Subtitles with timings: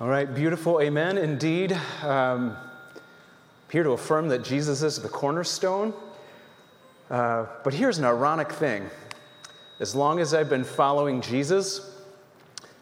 [0.00, 0.80] All right, beautiful.
[0.80, 1.18] Amen.
[1.18, 1.78] Indeed.
[2.02, 2.56] Um,
[3.70, 5.92] here to affirm that Jesus is the cornerstone.
[7.10, 8.88] Uh, but here's an ironic thing
[9.80, 11.90] as long as I've been following Jesus,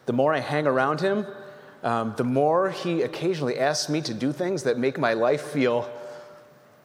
[0.07, 1.27] the more I hang around him,
[1.83, 5.91] um, the more he occasionally asks me to do things that make my life feel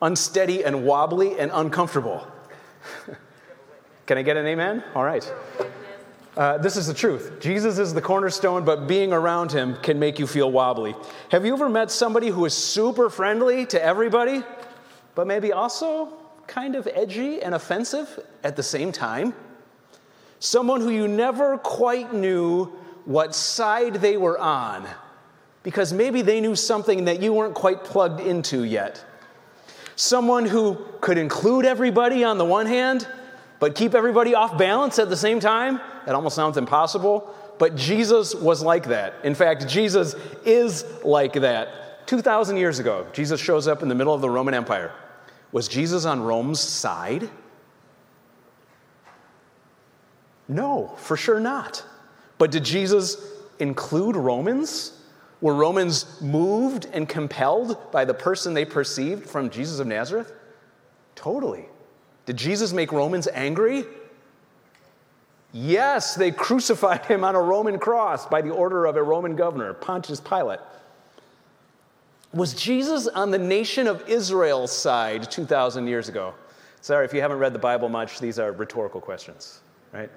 [0.01, 2.25] unsteady and wobbly and uncomfortable.
[4.05, 4.83] Can I get an amen?
[4.95, 5.29] All right.
[6.37, 7.39] Uh, this is the truth.
[7.39, 10.95] Jesus is the cornerstone, but being around him can make you feel wobbly.
[11.31, 14.43] Have you ever met somebody who is super friendly to everybody,
[15.15, 16.13] but maybe also
[16.45, 19.33] kind of edgy and offensive at the same time?
[20.37, 22.65] Someone who you never quite knew
[23.05, 24.87] what side they were on,
[25.63, 29.03] because maybe they knew something that you weren't quite plugged into yet.
[29.95, 33.07] Someone who could include everybody on the one hand,
[33.59, 35.79] but keep everybody off balance at the same time?
[36.05, 37.33] That almost sounds impossible.
[37.57, 39.15] But Jesus was like that.
[39.23, 42.07] In fact, Jesus is like that.
[42.07, 44.93] 2,000 years ago, Jesus shows up in the middle of the Roman Empire.
[45.51, 47.29] Was Jesus on Rome's side?
[50.47, 51.83] No, for sure not.
[52.37, 53.17] But did Jesus
[53.59, 54.93] include Romans?
[55.41, 60.31] Were Romans moved and compelled by the person they perceived from Jesus of Nazareth?
[61.15, 61.65] Totally.
[62.27, 63.85] Did Jesus make Romans angry?
[65.53, 69.73] Yes, they crucified him on a Roman cross by the order of a Roman governor,
[69.73, 70.59] Pontius Pilate.
[72.33, 76.33] Was Jesus on the nation of Israel's side 2,000 years ago?
[76.81, 79.61] Sorry, if you haven't read the Bible much, these are rhetorical questions,
[79.93, 80.09] right?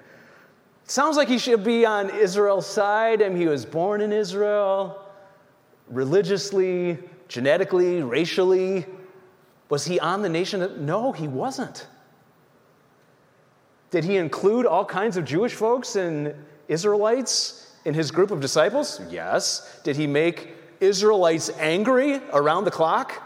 [0.83, 5.01] Sounds like he should be on Israel's side, and he was born in Israel,
[5.87, 8.85] religiously, genetically, racially.
[9.69, 10.61] Was he on the nation?
[10.61, 11.87] Of, no, he wasn't.
[13.91, 16.33] Did he include all kinds of Jewish folks and
[16.67, 19.01] Israelites in his group of disciples?
[19.09, 19.79] Yes.
[19.83, 23.21] Did he make Israelites angry around the clock?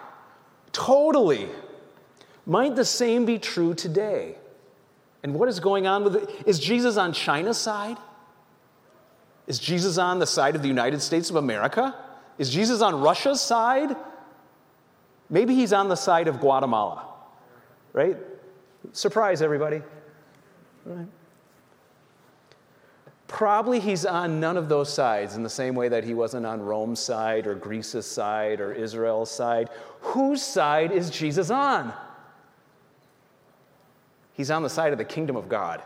[0.71, 1.47] Totally.
[2.45, 4.35] Might the same be true today?
[5.23, 6.29] And what is going on with it?
[6.45, 7.97] Is Jesus on China's side?
[9.47, 11.95] Is Jesus on the side of the United States of America?
[12.37, 13.95] Is Jesus on Russia's side?
[15.29, 17.05] Maybe he's on the side of Guatemala,
[17.93, 18.17] right?
[18.91, 19.81] Surprise, everybody.
[20.85, 21.07] Right?
[23.27, 26.61] Probably he's on none of those sides in the same way that he wasn't on
[26.61, 29.69] Rome's side or Greece's side or Israel's side.
[30.01, 31.91] Whose side is Jesus on?
[34.33, 35.81] He's on the side of the kingdom of God.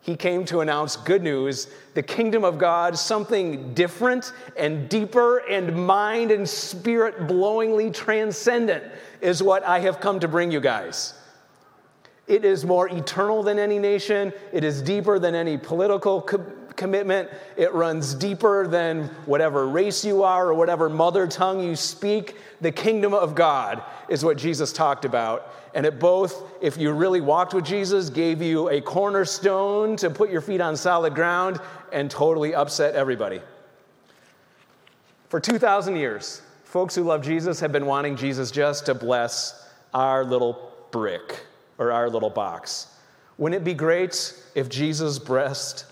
[0.00, 5.86] He came to announce good news the kingdom of God, something different and deeper and
[5.86, 8.84] mind and spirit blowingly transcendent,
[9.20, 11.14] is what I have come to bring you guys.
[12.26, 14.32] It is more eternal than any nation.
[14.52, 17.28] It is deeper than any political co- commitment.
[17.56, 22.36] It runs deeper than whatever race you are or whatever mother tongue you speak.
[22.62, 25.52] The kingdom of God is what Jesus talked about.
[25.74, 30.30] And it both, if you really walked with Jesus, gave you a cornerstone to put
[30.30, 31.60] your feet on solid ground
[31.92, 33.40] and totally upset everybody.
[35.28, 40.24] For 2,000 years, folks who love Jesus have been wanting Jesus just to bless our
[40.24, 41.44] little brick
[41.78, 42.88] or our little box.
[43.38, 45.86] Wouldn't it be great if Jesus blessed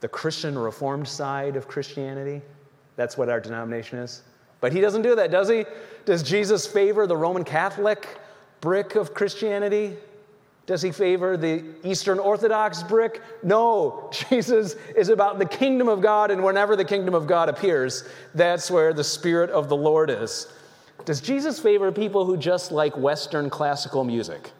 [0.00, 2.42] the Christian Reformed side of Christianity?
[2.96, 4.22] That's what our denomination is.
[4.60, 5.64] But he doesn't do that, does he?
[6.04, 8.18] Does Jesus favor the Roman Catholic
[8.60, 9.96] brick of Christianity?
[10.66, 13.22] Does he favor the Eastern Orthodox brick?
[13.42, 14.10] No.
[14.30, 18.70] Jesus is about the kingdom of God, and whenever the kingdom of God appears, that's
[18.70, 20.46] where the Spirit of the Lord is.
[21.06, 24.52] Does Jesus favor people who just like Western classical music?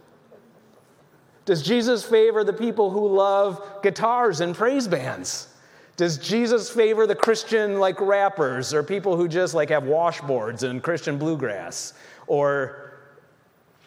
[1.49, 5.49] Does Jesus favor the people who love guitars and praise bands?
[5.97, 10.83] Does Jesus favor the Christian like rappers or people who just like have washboards and
[10.83, 11.95] Christian bluegrass
[12.27, 12.93] or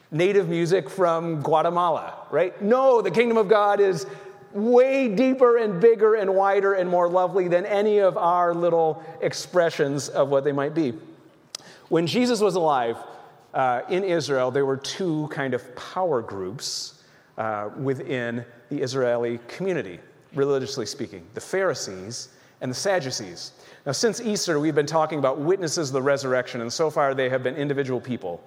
[0.10, 2.60] native music from Guatemala, right?
[2.64, 4.08] No, the kingdom of God is
[4.54, 10.10] way deeper and bigger and wider and more lovely than any of our little expressions
[10.10, 10.96] of what they might be.
[11.90, 12.98] When Jesus was alive
[13.54, 16.96] uh, in Israel, there were two kind of power groups
[17.38, 20.00] uh, within the Israeli community,
[20.34, 22.30] religiously speaking the Pharisees
[22.62, 23.54] and the Sadducees.
[23.86, 27.30] Now, since Easter, we've been talking about witnesses of the resurrection, and so far they
[27.30, 28.44] have been individual people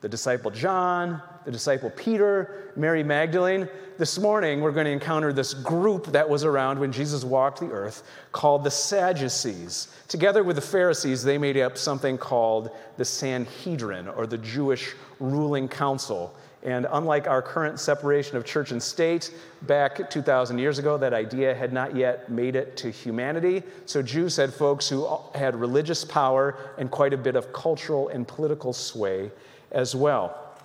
[0.00, 3.68] the disciple John, the disciple Peter, Mary Magdalene.
[3.96, 7.70] This morning, we're going to encounter this group that was around when Jesus walked the
[7.70, 9.88] earth called the Sadducees.
[10.06, 15.66] Together with the Pharisees, they made up something called the Sanhedrin, or the Jewish ruling
[15.66, 16.32] council
[16.62, 19.32] And unlike our current separation of church and state,
[19.62, 23.62] back 2,000 years ago, that idea had not yet made it to humanity.
[23.86, 28.26] So Jews had folks who had religious power and quite a bit of cultural and
[28.26, 29.30] political sway
[29.70, 30.56] as well.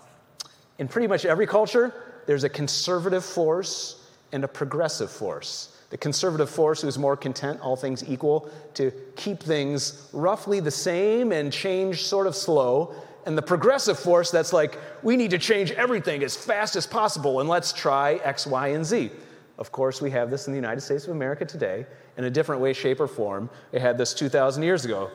[0.79, 1.93] In pretty much every culture,
[2.25, 5.77] there's a conservative force and a progressive force.
[5.91, 11.31] The conservative force who's more content, all things equal, to keep things roughly the same
[11.31, 12.95] and change sort of slow.
[13.25, 17.39] And the progressive force that's like, we need to change everything as fast as possible
[17.39, 19.11] and let's try X, Y, and Z.
[19.57, 21.85] Of course, we have this in the United States of America today
[22.17, 23.49] in a different way, shape, or form.
[23.71, 25.09] They had this 2,000 years ago.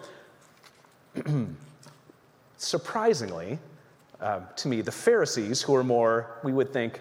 [2.56, 3.58] Surprisingly,
[4.20, 7.00] uh, to me, the Pharisees, who are more, we would think,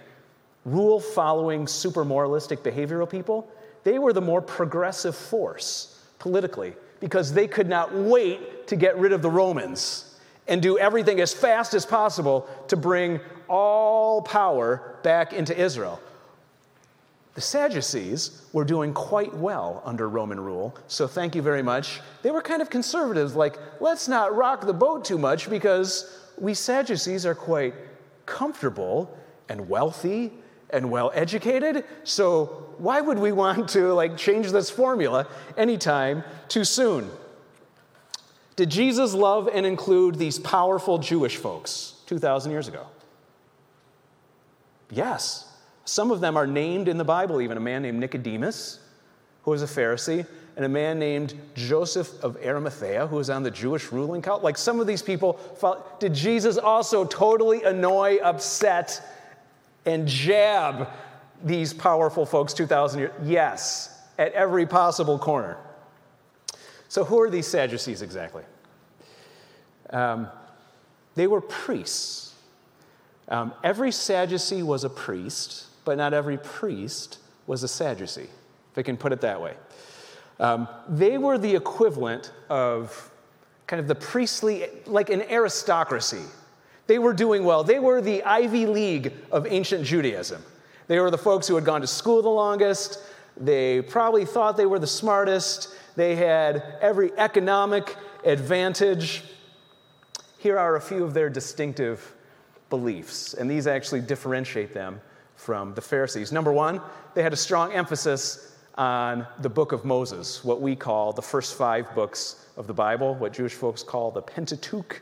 [0.66, 3.50] rule following, super moralistic behavioral people,
[3.84, 9.14] they were the more progressive force politically because they could not wait to get rid
[9.14, 10.07] of the Romans
[10.48, 16.02] and do everything as fast as possible to bring all power back into Israel.
[17.36, 22.02] The Sadducees were doing quite well under Roman rule, so thank you very much.
[22.24, 26.54] They were kind of conservative, like, let's not rock the boat too much because we
[26.54, 27.76] Sadducees are quite
[28.26, 29.16] comfortable
[29.50, 30.32] and wealthy
[30.70, 31.86] and well educated.
[32.04, 37.10] So why would we want to like change this formula anytime too soon?
[38.58, 42.88] Did Jesus love and include these powerful Jewish folks 2,000 years ago?
[44.90, 45.46] Yes.
[45.86, 48.80] Some of them are named in the Bible, even a man named Nicodemus,
[49.44, 50.26] who was a Pharisee,
[50.56, 54.44] and a man named Joseph of Arimathea, who was on the Jewish ruling council.
[54.44, 55.40] Like some of these people,
[56.00, 59.00] did Jesus also totally annoy, upset,
[59.86, 60.90] and jab
[61.44, 63.12] these powerful folks 2,000 years?
[63.24, 65.58] Yes, at every possible corner.
[66.90, 68.44] So, who are these Sadducees exactly?
[69.90, 70.28] Um,
[71.16, 72.36] they were priests.
[73.30, 78.30] Um, every Sadducee was a priest, but not every priest was a Sadducee,
[78.72, 79.56] if I can put it that way.
[80.40, 83.12] Um, they were the equivalent of
[83.66, 86.24] kind of the priestly, like an aristocracy
[86.88, 87.64] they were doing well.
[87.64, 90.42] They were the Ivy League of ancient Judaism.
[90.88, 93.00] They were the folks who had gone to school the longest.
[93.36, 95.76] They probably thought they were the smartest.
[95.98, 99.24] They had every economic advantage.
[100.38, 102.14] Here are a few of their distinctive
[102.70, 105.02] beliefs, and these actually differentiate them
[105.38, 106.32] from the Pharisees.
[106.32, 106.82] Number one,
[107.16, 111.58] they had a strong emphasis on the book of Moses, what we call the first
[111.58, 115.02] five books of the Bible, what Jewish folks call the Pentateuch.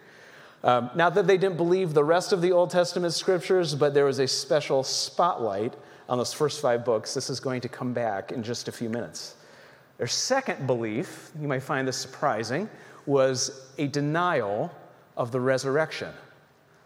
[0.63, 4.05] Um, not that they didn't believe the rest of the Old Testament scriptures, but there
[4.05, 5.73] was a special spotlight
[6.07, 7.13] on those first five books.
[7.13, 9.35] This is going to come back in just a few minutes.
[9.97, 12.69] Their second belief, you might find this surprising,
[13.05, 14.71] was a denial
[15.15, 16.13] of the resurrection.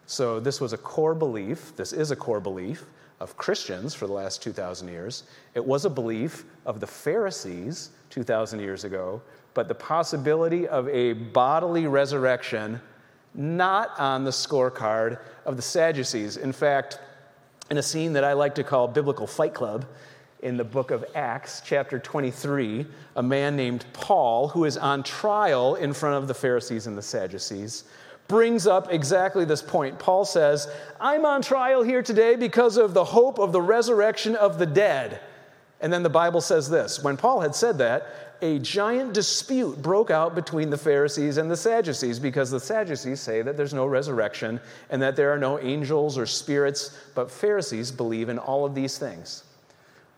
[0.06, 2.84] So, this was a core belief, this is a core belief
[3.20, 5.24] of Christians for the last 2,000 years.
[5.54, 9.20] It was a belief of the Pharisees 2,000 years ago,
[9.54, 12.80] but the possibility of a bodily resurrection
[13.34, 16.36] not on the scorecard of the Sadducees.
[16.36, 16.98] In fact,
[17.70, 19.86] in a scene that I like to call Biblical Fight Club,
[20.42, 25.74] in the book of Acts, chapter 23, a man named Paul, who is on trial
[25.74, 27.84] in front of the Pharisees and the Sadducees,
[28.28, 29.98] brings up exactly this point.
[29.98, 30.68] Paul says,
[31.00, 35.20] I'm on trial here today because of the hope of the resurrection of the dead.
[35.80, 38.06] And then the Bible says this When Paul had said that,
[38.42, 43.42] a giant dispute broke out between the Pharisees and the Sadducees because the Sadducees say
[43.42, 48.30] that there's no resurrection and that there are no angels or spirits, but Pharisees believe
[48.30, 49.44] in all of these things.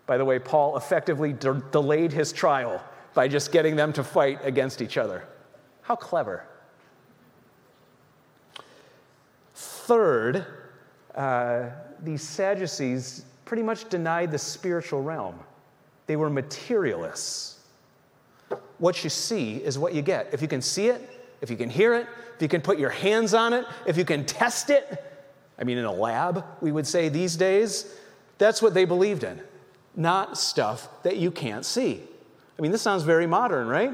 [0.05, 2.83] By the way, Paul effectively de- delayed his trial
[3.13, 5.23] by just getting them to fight against each other.
[5.81, 6.45] How clever.
[9.55, 10.45] Third,
[11.15, 11.69] uh,
[12.01, 15.39] these Sadducees pretty much denied the spiritual realm.
[16.07, 17.53] They were materialists
[18.83, 20.33] what you see is what you get.
[20.33, 21.09] If you can see it,
[21.41, 22.05] if you can hear it,
[22.35, 25.01] if you can put your hands on it, if you can test it,
[25.57, 27.95] I mean, in a lab, we would say these days,
[28.37, 29.39] that's what they believed in,
[29.95, 32.01] not stuff that you can't see.
[32.57, 33.91] I mean, this sounds very modern, right?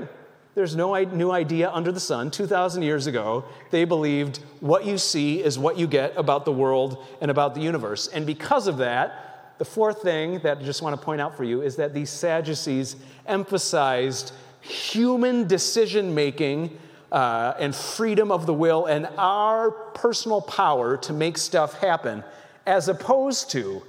[0.55, 2.31] There's no new idea under the sun.
[2.31, 7.05] 2,000 years ago, they believed what you see is what you get about the world
[7.21, 8.07] and about the universe.
[8.07, 11.43] And because of that, the fourth thing that I just want to point out for
[11.43, 16.77] you is that these Sadducees emphasized human decision making
[17.11, 22.23] uh, and freedom of the will and our personal power to make stuff happen,
[22.65, 23.81] as opposed to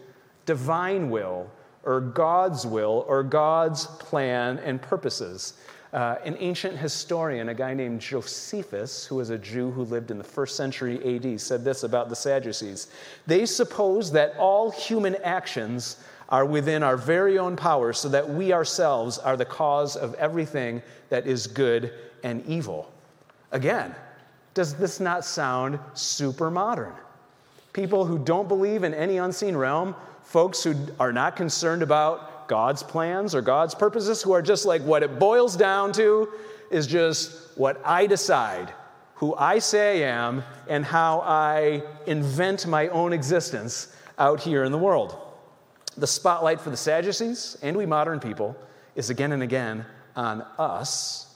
[0.46, 1.50] divine will
[1.84, 5.54] or God's will or God's plan and purposes.
[5.92, 10.18] Uh, an ancient historian, a guy named Josephus, who was a Jew who lived in
[10.18, 12.88] the first century AD, said this about the Sadducees.
[13.26, 15.96] They suppose that all human actions
[16.28, 20.80] are within our very own power, so that we ourselves are the cause of everything
[21.08, 22.88] that is good and evil.
[23.50, 23.92] Again,
[24.54, 26.92] does this not sound super modern?
[27.72, 29.94] People who don't believe in any unseen realm,
[30.30, 34.80] folks who are not concerned about God's plans or God's purposes, who are just like
[34.82, 36.28] what it boils down to
[36.70, 38.72] is just what I decide,
[39.16, 44.70] who I say I am, and how I invent my own existence out here in
[44.70, 45.18] the world.
[45.96, 48.56] The spotlight for the Sadducees and we modern people
[48.94, 49.84] is again and again
[50.14, 51.34] on us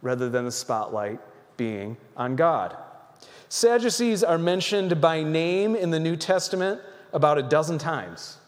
[0.00, 1.20] rather than the spotlight
[1.58, 2.74] being on God.
[3.50, 6.80] Sadducees are mentioned by name in the New Testament
[7.12, 8.38] about a dozen times.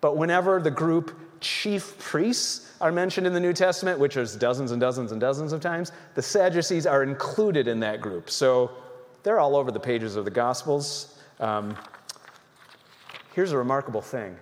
[0.00, 4.72] But whenever the group chief priests are mentioned in the New Testament, which is dozens
[4.72, 8.30] and dozens and dozens of times, the Sadducees are included in that group.
[8.30, 8.70] So
[9.22, 11.18] they're all over the pages of the Gospels.
[11.40, 11.76] Um,
[13.34, 14.36] here's a remarkable thing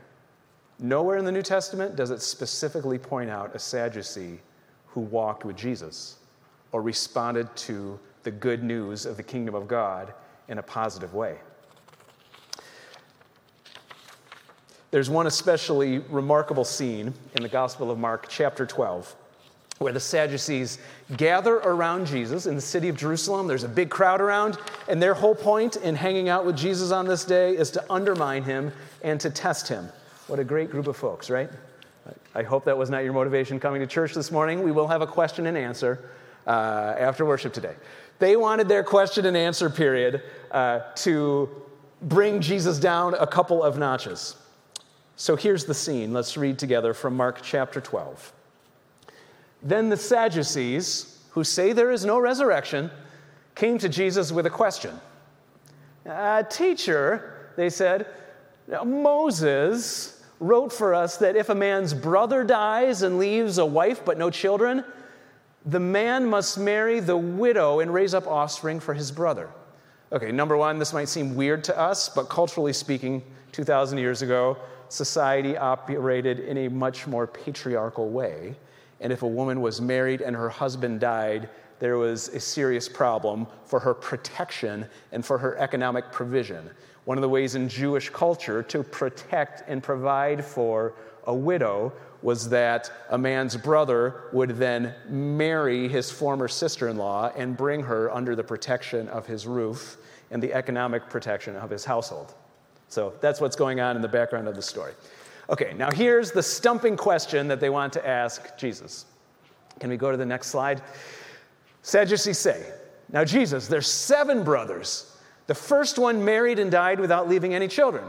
[0.78, 4.40] nowhere in the New Testament does it specifically point out a Sadducee
[4.88, 6.16] who walked with Jesus
[6.72, 10.12] or responded to the good news of the kingdom of God
[10.48, 11.38] in a positive way.
[14.94, 19.12] There's one especially remarkable scene in the Gospel of Mark, chapter 12,
[19.78, 20.78] where the Sadducees
[21.16, 23.48] gather around Jesus in the city of Jerusalem.
[23.48, 27.08] There's a big crowd around, and their whole point in hanging out with Jesus on
[27.08, 28.70] this day is to undermine him
[29.02, 29.88] and to test him.
[30.28, 31.50] What a great group of folks, right?
[32.36, 34.62] I hope that was not your motivation coming to church this morning.
[34.62, 36.08] We will have a question and answer
[36.46, 37.74] uh, after worship today.
[38.20, 40.22] They wanted their question and answer period
[40.52, 41.48] uh, to
[42.00, 44.36] bring Jesus down a couple of notches.
[45.16, 46.12] So here's the scene.
[46.12, 48.32] Let's read together from Mark chapter 12.
[49.62, 52.90] Then the Sadducees, who say there is no resurrection,
[53.54, 54.98] came to Jesus with a question.
[56.08, 58.06] Uh, teacher, they said,
[58.84, 64.18] Moses wrote for us that if a man's brother dies and leaves a wife but
[64.18, 64.84] no children,
[65.64, 69.48] the man must marry the widow and raise up offspring for his brother.
[70.12, 74.58] Okay, number one, this might seem weird to us, but culturally speaking, 2,000 years ago,
[74.88, 78.54] society operated in a much more patriarchal way.
[79.00, 81.48] And if a woman was married and her husband died,
[81.78, 86.70] there was a serious problem for her protection and for her economic provision.
[87.04, 90.94] One of the ways in Jewish culture to protect and provide for
[91.26, 97.30] a widow was that a man's brother would then marry his former sister in law
[97.36, 99.98] and bring her under the protection of his roof
[100.30, 102.34] and the economic protection of his household.
[102.94, 104.92] So that's what's going on in the background of the story.
[105.50, 109.06] Okay, now here's the stumping question that they want to ask Jesus.
[109.80, 110.80] Can we go to the next slide?
[111.82, 112.64] Sadducees say,
[113.12, 115.18] Now, Jesus, there's seven brothers.
[115.48, 118.04] The first one married and died without leaving any children.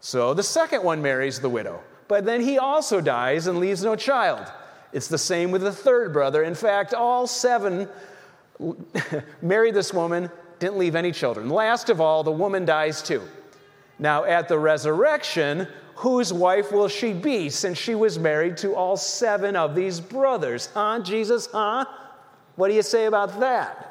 [0.00, 3.94] So the second one marries the widow, but then he also dies and leaves no
[3.94, 4.50] child.
[4.92, 6.42] It's the same with the third brother.
[6.42, 7.88] In fact, all seven
[9.42, 11.48] married this woman, didn't leave any children.
[11.48, 13.22] Last of all, the woman dies too.
[13.98, 18.96] Now, at the resurrection, whose wife will she be since she was married to all
[18.96, 20.70] seven of these brothers?
[20.72, 21.48] Huh, Jesus?
[21.52, 21.84] Huh?
[22.56, 23.84] What do you say about that?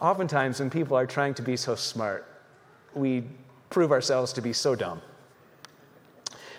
[0.00, 2.24] Oftentimes, when people are trying to be so smart,
[2.94, 3.24] we
[3.70, 5.02] prove ourselves to be so dumb.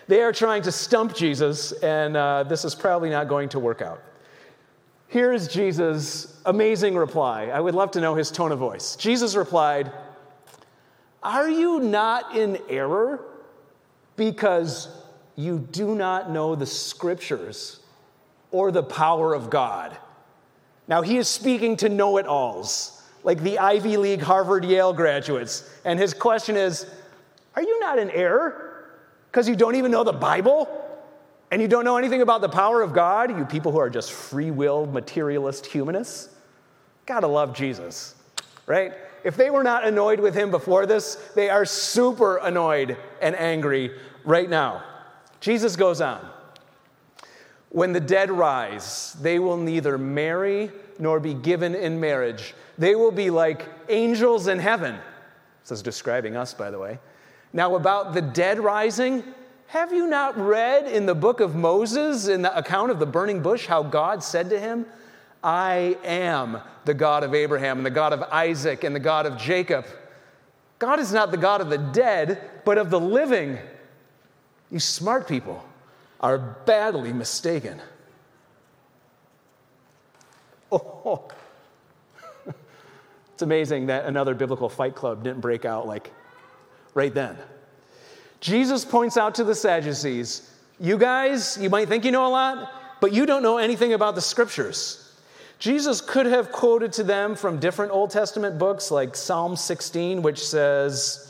[0.07, 3.81] They are trying to stump Jesus, and uh, this is probably not going to work
[3.81, 4.01] out.
[5.10, 7.46] Here's Jesus' amazing reply.
[7.46, 8.96] I would love to know his tone of voice.
[8.96, 9.92] Jesus replied,
[11.24, 13.25] Are you not in error
[14.16, 14.88] because
[15.36, 17.80] you do not know the scriptures
[18.51, 19.98] or the power of God?
[20.88, 25.68] Now, he is speaking to know it alls, like the Ivy League, Harvard, Yale graduates.
[25.86, 26.86] And his question is
[27.56, 28.92] Are you not in error
[29.32, 30.86] because you don't even know the Bible?
[31.51, 34.12] And you don't know anything about the power of God, you people who are just
[34.12, 36.29] free will materialist humanists,
[37.06, 38.15] gotta love Jesus,
[38.68, 38.94] right?
[39.24, 43.91] If they were not annoyed with him before this, they are super annoyed and angry
[44.24, 44.84] right now.
[45.41, 46.27] Jesus goes on.
[47.70, 52.53] When the dead rise, they will neither marry nor be given in marriage.
[52.77, 54.98] They will be like angels in heaven.
[55.63, 57.00] This is describing us, by the way.
[57.53, 59.24] Now, about the dead rising,
[59.69, 63.43] have you not read in the book of Moses, in the account of the burning
[63.43, 64.88] bush, how God said to him,
[65.43, 69.38] I am the God of Abraham and the God of Isaac and the God of
[69.38, 69.85] Jacob?
[70.79, 73.59] God is not the God of the dead, but of the living.
[74.71, 75.63] You smart people
[76.19, 77.79] are badly mistaken.
[80.71, 81.27] Oh,
[83.33, 86.11] it's amazing that another biblical fight club didn't break out like
[86.95, 87.38] right then.
[88.39, 92.72] Jesus points out to the Sadducees, you guys, you might think you know a lot,
[93.01, 95.05] but you don't know anything about the scriptures.
[95.60, 100.46] Jesus could have quoted to them from different Old Testament books like Psalm 16, which
[100.46, 101.28] says,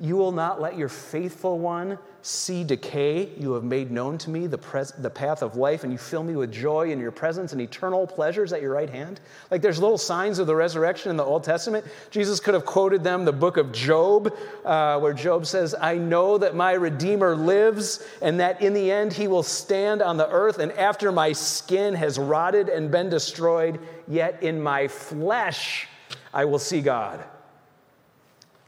[0.00, 3.28] You will not let your faithful one see decay.
[3.38, 6.24] You have made known to me the, pres- the path of life, and you fill
[6.24, 9.20] me with joy in your presence and eternal pleasures at your right hand.
[9.52, 11.86] Like there's little signs of the resurrection in the Old Testament.
[12.10, 14.34] Jesus could have quoted them the book of Job,
[14.64, 19.12] uh, where Job says, I know that my Redeemer lives, and that in the end
[19.12, 23.78] he will stand on the earth, and after my skin has rotted and been destroyed,
[24.08, 25.86] yet in my flesh
[26.32, 27.22] I will see God.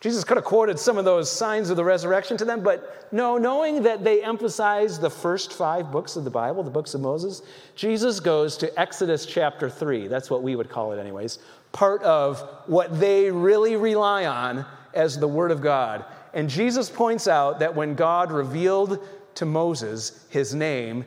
[0.01, 3.39] Jesus could have quoted some of those signs of the resurrection to them, but no,
[3.39, 7.43] knowing that they emphasize the first five books of the Bible, the books of Moses,
[7.75, 10.07] Jesus goes to Exodus chapter 3.
[10.07, 11.39] That's what we would call it, anyways.
[11.73, 16.05] Part of what they really rely on as the Word of God.
[16.35, 19.03] And Jesus points out that when God revealed
[19.37, 21.07] to Moses his name,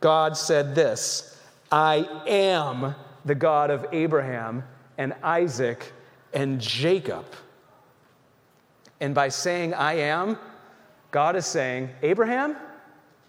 [0.00, 4.64] God said this I am the God of Abraham
[4.98, 5.92] and Isaac
[6.32, 7.24] and Jacob.
[9.04, 10.38] And by saying, I am,
[11.10, 12.56] God is saying, Abraham,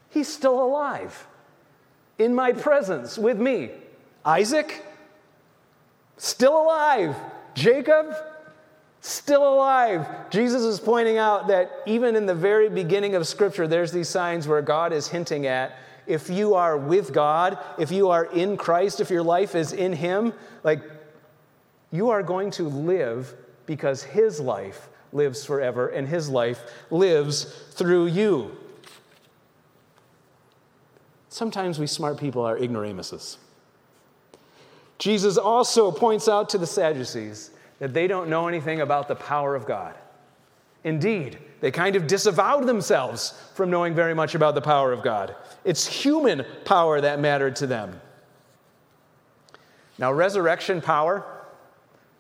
[0.08, 1.28] he's still alive
[2.18, 3.72] in my presence with me.
[4.24, 4.86] Isaac,
[6.16, 7.14] still alive.
[7.56, 8.16] Jacob,
[9.02, 10.08] still alive.
[10.30, 14.48] Jesus is pointing out that even in the very beginning of Scripture, there's these signs
[14.48, 15.76] where God is hinting at
[16.08, 19.92] if you are with God, if you are in Christ, if your life is in
[19.92, 20.32] Him,
[20.64, 20.80] like
[21.92, 28.08] you are going to live because His life lives forever, and his life lives through
[28.08, 28.52] you.
[31.30, 33.38] Sometimes we smart people are ignoramuses.
[34.98, 39.56] Jesus also points out to the Sadducees that they don't know anything about the power
[39.56, 39.96] of God.
[40.84, 45.36] Indeed, they kind of disavowed themselves from knowing very much about the power of God.
[45.64, 48.00] It's human power that mattered to them.
[49.98, 51.26] Now, resurrection power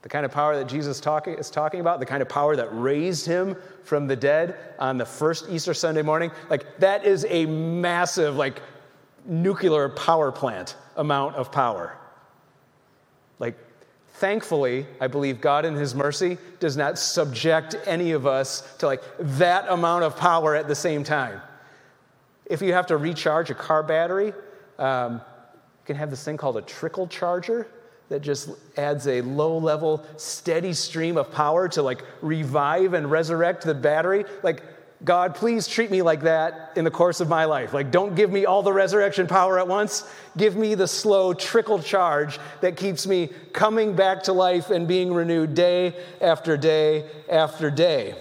[0.06, 2.68] the kind of power that Jesus talking, is talking about, the kind of power that
[2.72, 7.48] raised him from the dead on the first Easter Sunday morning, like that is a
[7.48, 8.62] massive, like
[9.26, 11.98] nuclear power plant amount of power.
[13.39, 13.58] Like,
[14.10, 19.02] thankfully, I believe God in His mercy does not subject any of us to like
[19.18, 21.41] that amount of power at the same time.
[22.46, 24.36] If you have to recharge a car battery,
[24.78, 27.68] um, you can have this thing called a trickle charger
[28.10, 33.63] that just adds a low level, steady stream of power to like revive and resurrect
[33.63, 34.26] the battery.
[34.44, 34.63] Like,
[35.04, 37.74] God, please treat me like that in the course of my life.
[37.74, 40.10] Like, don't give me all the resurrection power at once.
[40.38, 45.13] Give me the slow trickle charge that keeps me coming back to life and being
[45.13, 48.15] renewed day after day after day.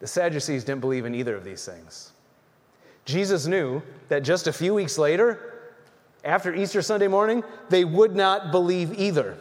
[0.00, 2.12] The Sadducees didn't believe in either of these things.
[3.04, 5.57] Jesus knew that just a few weeks later,
[6.24, 9.36] after Easter Sunday morning, they would not believe either.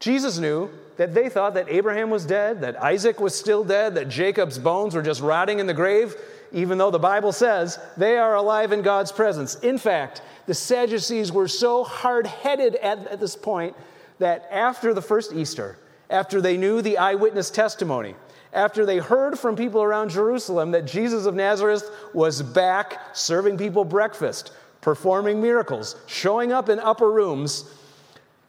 [0.00, 4.08] Jesus knew that they thought that Abraham was dead, that Isaac was still dead, that
[4.08, 6.14] Jacob's bones were just rotting in the grave,
[6.52, 9.56] even though the Bible says they are alive in God's presence.
[9.56, 13.76] In fact, the Sadducees were so hard headed at, at, this point
[14.18, 15.78] that after the first Easter,
[16.08, 18.14] after they knew the eyewitness testimony,
[18.52, 23.84] after they heard from people around Jerusalem that Jesus of Nazareth was back serving people
[23.84, 24.52] breakfast,
[24.86, 27.68] performing miracles, showing up in upper rooms.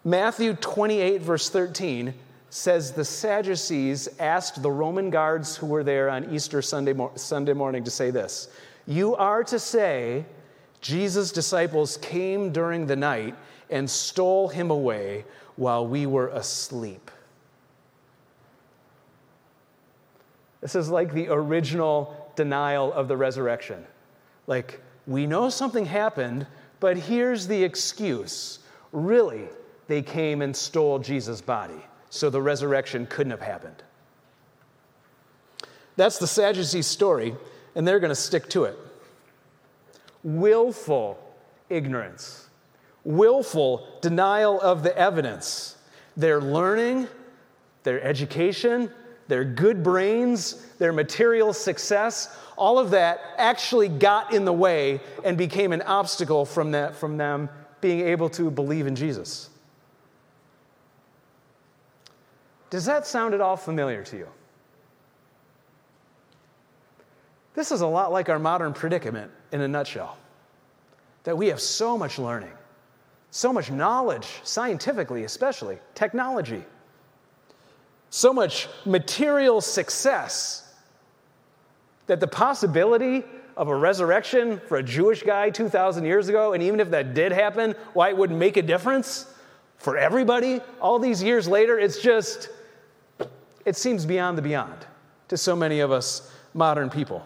[0.04, 2.13] Matthew 28, verse 13,
[2.52, 7.84] says the Sadducees asked the Roman guards who were there on Easter Sunday, Sunday morning
[7.86, 8.50] to say this
[8.86, 10.26] You are to say,
[10.80, 13.34] Jesus' disciples came during the night
[13.71, 17.10] and stole him away while we were asleep.
[20.62, 23.84] This is like the original denial of the resurrection.
[24.45, 26.46] Like, we know something happened,
[26.80, 28.60] but here's the excuse.
[28.91, 29.48] Really,
[29.88, 33.82] they came and stole Jesus' body, so the resurrection couldn't have happened.
[35.96, 37.36] That's the Sadducee story,
[37.74, 38.78] and they're going to stick to it.
[40.24, 41.17] Willful
[41.70, 42.50] ignorance,
[43.04, 45.78] willful denial of the evidence.
[46.15, 47.08] Their learning,
[47.84, 48.91] their education,
[49.28, 55.38] their good brains, their material success, all of that actually got in the way and
[55.38, 57.50] became an obstacle from, that, from them
[57.82, 59.50] being able to believe in Jesus.
[62.70, 64.28] Does that sound at all familiar to you?
[67.54, 70.18] This is a lot like our modern predicament in a nutshell
[71.24, 72.54] that we have so much learning,
[73.32, 76.63] so much knowledge, scientifically, especially, technology,
[78.10, 80.74] so much material success
[82.08, 83.24] that the possibility
[83.58, 87.32] of a resurrection for a Jewish guy 2,000 years ago, and even if that did
[87.32, 89.34] happen, why it wouldn't make a difference
[89.78, 92.50] for everybody all these years later, it's just,
[93.65, 94.86] it seems beyond the beyond
[95.28, 97.26] to so many of us modern people.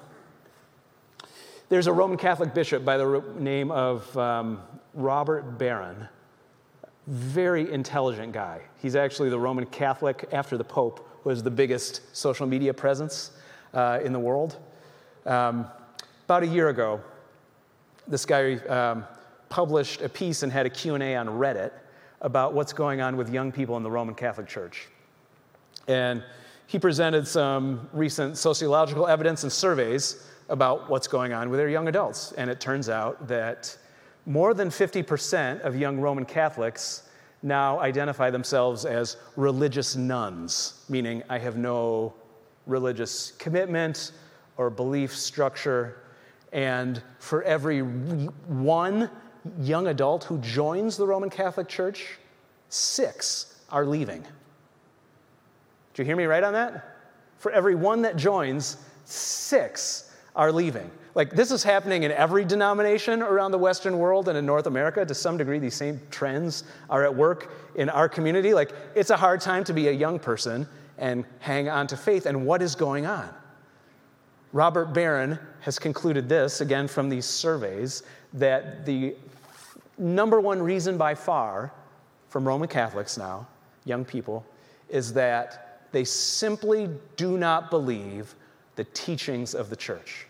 [1.70, 4.62] There's a Roman Catholic bishop by the name of um,
[4.94, 6.10] Robert Barron,
[7.12, 8.62] very intelligent guy.
[8.82, 13.32] He's actually the Roman Catholic, after the Pope, was the biggest social media presence
[13.74, 14.58] uh, in the world.
[15.26, 15.68] Um,
[16.24, 17.02] about a year ago,
[18.08, 19.06] this guy um,
[19.50, 21.74] published a piece and had a Q&A on Reddit
[22.22, 24.88] about what's going on with young people in the Roman Catholic Church.
[25.90, 26.24] And
[26.66, 31.90] he presented some recent sociological evidence and surveys about what's going on with their young
[31.90, 32.32] adults.
[32.34, 33.78] And it turns out that
[34.26, 37.04] more than 50% of young Roman Catholics
[37.44, 42.14] now identify themselves as religious nones, meaning I have no
[42.68, 44.12] religious commitment
[44.58, 46.04] or belief structure.
[46.52, 49.10] And for every one
[49.60, 52.20] young adult who joins the Roman Catholic Church,
[52.70, 54.22] six are leaving.
[55.94, 56.98] Did you hear me right on that?
[57.38, 60.92] For every one that joins, six are leaving.
[61.14, 65.06] Like, this is happening in every denomination around the Western world and in North America.
[65.06, 68.54] To some degree, these same trends are at work in our community.
[68.54, 72.26] Like, it's a hard time to be a young person and hang on to faith.
[72.26, 73.30] And what is going on?
[74.54, 79.16] Robert Barron has concluded this, again from these surveys, that the
[79.98, 81.72] number one reason by far
[82.30, 83.48] from Roman Catholics now,
[83.86, 84.46] young people,
[84.90, 88.36] is that they simply do not believe
[88.76, 90.28] the teachings of the church.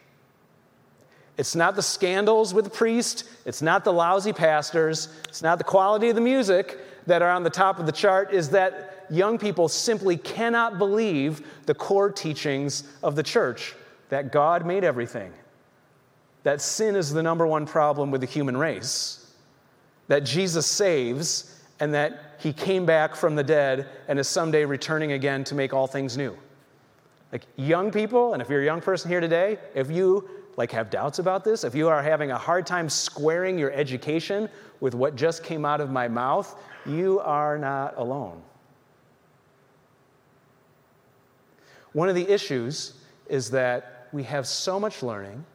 [1.41, 5.63] It's not the scandals with the priest, it's not the lousy pastors, it's not the
[5.63, 6.77] quality of the music
[7.07, 11.41] that are on the top of the chart, is that young people simply cannot believe
[11.65, 13.73] the core teachings of the church
[14.09, 15.33] that God made everything,
[16.43, 19.33] that sin is the number one problem with the human race,
[20.09, 25.13] that Jesus saves, and that he came back from the dead and is someday returning
[25.13, 26.37] again to make all things new.
[27.31, 30.89] Like young people, and if you're a young person here today, if you like have
[30.89, 34.49] doubts about this, if you are having a hard time squaring your education
[34.81, 38.41] with what just came out of my mouth, you are not alone.
[41.93, 42.93] One of the issues
[43.27, 45.45] is that we have so much learning,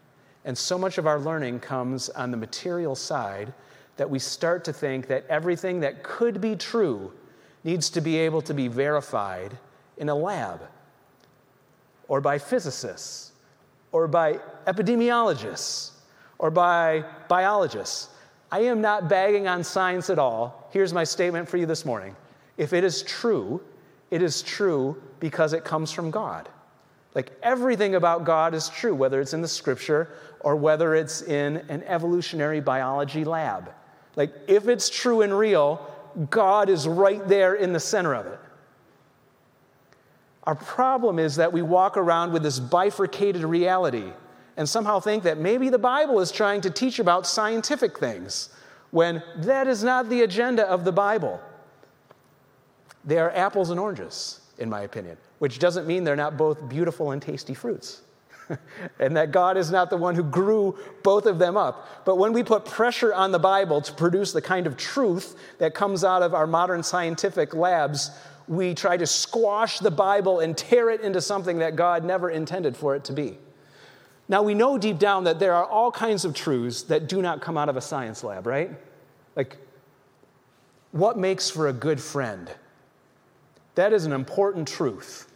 [0.47, 3.53] and so much of our learning comes on the material side
[3.97, 7.13] that we start to think that everything that could be true
[7.65, 9.59] needs to be able to be verified
[9.99, 10.63] in a lab
[12.09, 13.33] or by physicists
[13.93, 15.91] or by epidemiologists
[16.39, 18.09] or by biologists.
[18.51, 20.69] I am not bagging on science at all.
[20.71, 22.15] Here's my statement for you this morning.
[22.57, 23.61] If it is true,
[24.11, 26.49] it is true because it comes from God.
[27.15, 31.57] Like everything about God is true, whether it's in the scripture or whether it's in
[31.69, 33.73] an evolutionary biology lab.
[34.17, 35.91] Like if it's true and real,
[36.31, 38.39] God is right there in the center of it.
[40.47, 44.13] Our problem is that we walk around with this bifurcated reality
[44.57, 48.49] and somehow think that maybe the Bible is trying to teach about scientific things
[48.91, 51.41] when that is not the agenda of the Bible.
[53.05, 57.11] They are apples and oranges, in my opinion, which doesn't mean they're not both beautiful
[57.11, 58.03] and tasty fruits.
[59.01, 62.05] and that God is not the one who grew both of them up.
[62.05, 65.75] But when we put pressure on the Bible to produce the kind of truth that
[65.75, 68.11] comes out of our modern scientific labs,
[68.49, 72.77] we try to squash the Bible and tear it into something that God never intended
[72.77, 73.39] for it to be.
[74.29, 77.41] Now, we know deep down that there are all kinds of truths that do not
[77.41, 78.71] come out of a science lab, right?
[79.37, 79.57] Like,
[80.91, 82.51] what makes for a good friend?
[83.77, 85.31] That is an important truth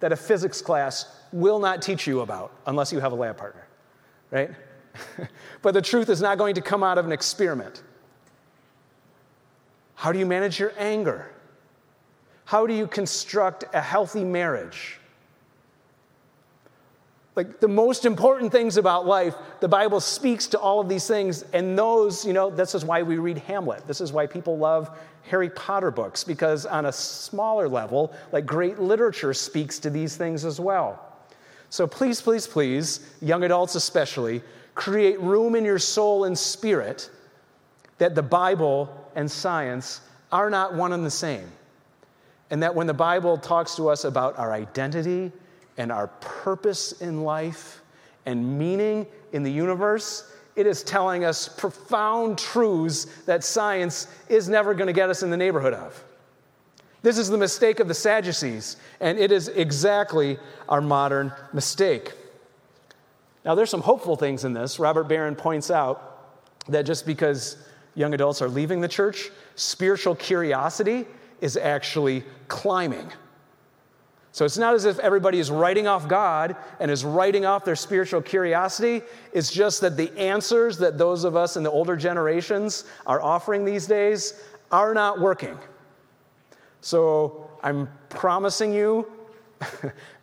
[0.00, 3.66] that a physics class will not teach you about unless you have a lab partner,
[4.30, 4.50] right?
[5.62, 7.82] but the truth is not going to come out of an experiment.
[9.94, 11.30] How do you manage your anger?
[12.46, 15.00] How do you construct a healthy marriage?
[17.34, 21.42] Like the most important things about life, the Bible speaks to all of these things,
[21.52, 23.86] and those, you know, this is why we read Hamlet.
[23.88, 28.78] This is why people love Harry Potter books, because on a smaller level, like great
[28.78, 31.02] literature speaks to these things as well.
[31.68, 34.40] So please, please, please, young adults especially,
[34.76, 37.10] create room in your soul and spirit
[37.98, 41.50] that the Bible and science are not one and the same
[42.50, 45.32] And that when the Bible talks to us about our identity
[45.76, 47.82] and our purpose in life
[48.24, 54.74] and meaning in the universe, it is telling us profound truths that science is never
[54.74, 56.02] going to get us in the neighborhood of.
[57.02, 62.12] This is the mistake of the Sadducees, and it is exactly our modern mistake.
[63.44, 64.80] Now, there's some hopeful things in this.
[64.80, 67.58] Robert Barron points out that just because
[67.94, 71.06] young adults are leaving the church, spiritual curiosity
[71.40, 73.10] is actually climbing.
[74.36, 77.74] So it's not as if everybody is writing off God and is writing off their
[77.74, 79.00] spiritual curiosity.
[79.32, 83.64] It's just that the answers that those of us in the older generations are offering
[83.64, 85.58] these days are not working.
[86.82, 89.10] So I'm promising you,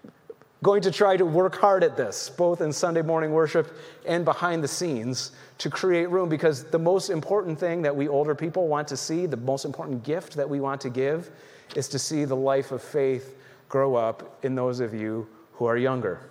[0.64, 4.64] going to try to work hard at this, both in Sunday morning worship and behind
[4.64, 8.88] the scenes, to create room because the most important thing that we older people want
[8.88, 11.30] to see, the most important gift that we want to give,
[11.76, 13.36] is to see the life of faith
[13.68, 16.22] grow up in those of you who are younger.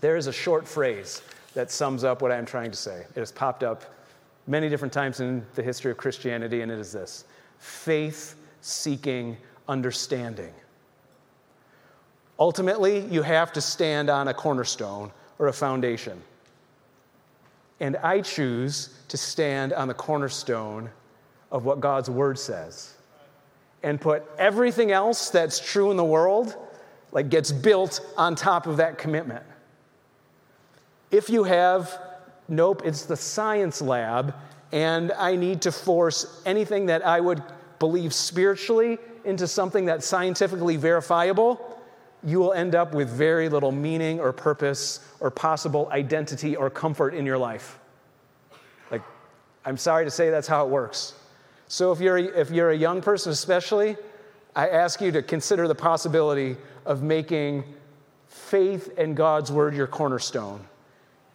[0.00, 1.22] There is a short phrase
[1.54, 3.04] that sums up what I'm trying to say.
[3.14, 3.84] It has popped up
[4.46, 7.24] many different times in the history of Christianity, and it is this
[7.58, 9.36] faith seeking
[9.68, 10.52] understanding.
[12.38, 16.20] Ultimately, you have to stand on a cornerstone or a foundation.
[17.80, 20.90] And I choose to stand on the cornerstone
[21.50, 22.94] of what God's word says
[23.82, 26.56] and put everything else that's true in the world,
[27.12, 29.44] like gets built on top of that commitment.
[31.10, 32.00] If you have,
[32.48, 34.34] nope, it's the science lab,
[34.72, 37.42] and I need to force anything that I would
[37.78, 41.73] believe spiritually into something that's scientifically verifiable,
[42.24, 47.14] you will end up with very little meaning or purpose or possible identity or comfort
[47.14, 47.78] in your life.
[48.90, 49.02] Like,
[49.64, 51.14] I'm sorry to say that's how it works.
[51.68, 53.96] So if you're, if you're a young person, especially,
[54.56, 56.56] I ask you to consider the possibility
[56.86, 57.64] of making
[58.28, 60.64] faith and God's word your cornerstone.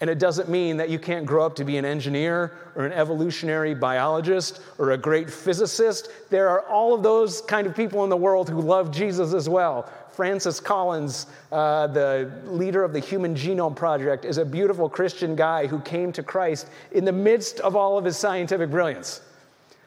[0.02, 2.94] And it doesn't mean that you can't grow up to be an engineer or an
[2.94, 6.10] evolutionary biologist or a great physicist.
[6.30, 9.50] There are all of those kind of people in the world who love Jesus as
[9.50, 9.90] well.
[10.20, 15.66] Francis Collins, uh, the leader of the Human Genome Project, is a beautiful Christian guy
[15.66, 19.22] who came to Christ in the midst of all of his scientific brilliance.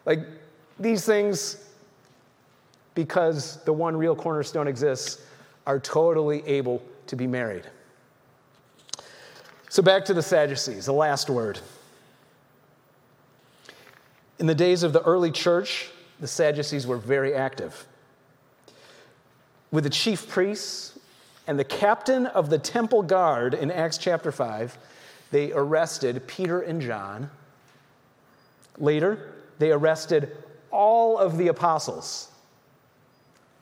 [0.07, 0.21] Like
[0.81, 1.68] these things,
[2.95, 5.23] because the one real cornerstone exists,
[5.66, 7.66] are totally able to be married.
[9.68, 11.59] So back to the Sadducees, the last word.
[14.38, 15.90] In the days of the early church,
[16.21, 17.87] the Sadducees were very active.
[19.72, 20.98] With the chief priests
[21.48, 24.78] and the captain of the temple guard in Acts chapter 5,
[25.32, 27.30] they arrested Peter and John.
[28.78, 30.37] Later, they arrested
[30.70, 32.28] all of the apostles.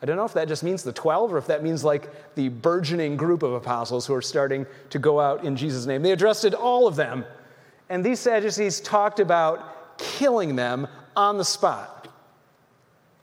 [0.02, 2.48] I don't know if that just means the 12 or if that means like the
[2.48, 6.02] burgeoning group of apostles who are starting to go out in Jesus' name.
[6.02, 7.24] They arrested all of them.
[7.88, 12.08] And these Sadducees talked about killing them on the spot.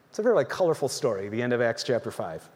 [0.10, 2.48] It's a very like colorful story, the end of Acts chapter 5.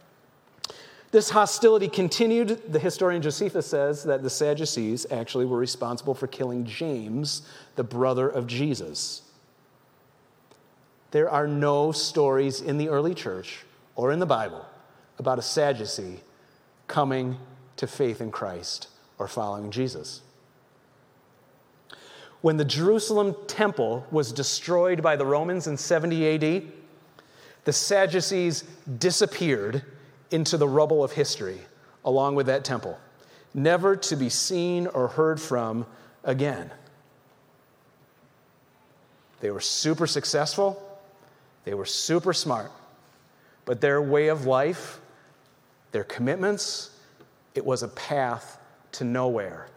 [1.11, 2.71] This hostility continued.
[2.71, 7.41] The historian Josephus says that the Sadducees actually were responsible for killing James,
[7.75, 9.23] the brother of Jesus.
[11.11, 13.65] There are no stories in the early church
[13.97, 14.65] or in the Bible
[15.19, 16.21] about a Sadducee
[16.87, 17.37] coming
[17.75, 18.87] to faith in Christ
[19.19, 20.21] or following Jesus.
[22.39, 26.63] When the Jerusalem temple was destroyed by the Romans in 70 AD,
[27.65, 28.63] the Sadducees
[28.97, 29.83] disappeared
[30.31, 31.59] into the rubble of history
[32.03, 32.99] along with that temple,
[33.53, 35.85] never to be seen or heard from
[36.23, 36.71] again.
[39.39, 40.87] They were super successful
[41.63, 42.71] they were super smart,
[43.65, 44.99] but their way of life,
[45.91, 46.89] their commitments,
[47.53, 48.57] it was a path
[48.93, 49.67] to nowhere.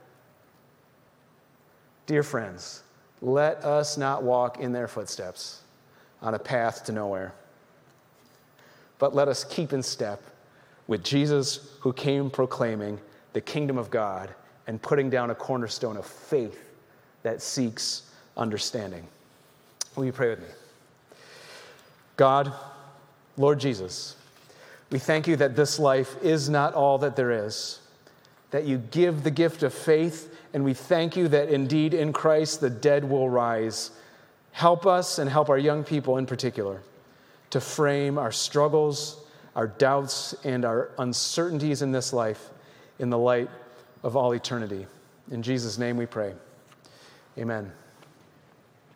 [2.07, 2.83] Dear friends,
[3.21, 5.63] let us not walk in their footsteps
[6.23, 7.35] on a path to nowhere,
[8.99, 10.23] but let us keep in step
[10.87, 13.01] with Jesus who came proclaiming
[13.33, 14.35] the kingdom of God
[14.67, 16.59] and putting down a cornerstone of faith
[17.23, 19.07] that seeks understanding.
[19.97, 20.49] Will you pray with me?
[22.17, 22.53] God,
[23.37, 24.17] Lord Jesus,
[24.91, 27.81] we thank you that this life is not all that there is,
[28.51, 32.61] that you give the gift of faith, and we thank you that indeed in Christ
[32.61, 33.91] the dead will rise.
[34.53, 36.81] Help us and help our young people in particular
[37.51, 39.24] to frame our struggles,
[39.55, 42.51] our doubts, and our uncertainties in this life
[42.99, 43.51] in the light
[44.03, 44.87] of all eternity.
[45.31, 46.35] In Jesus' name we pray.
[47.39, 47.73] Amen.